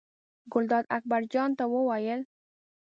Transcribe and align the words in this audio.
ګلداد 0.53 0.85
اکبر 0.97 1.21
جان 1.33 1.49
ته 1.57 1.65
وویل. 1.73 2.21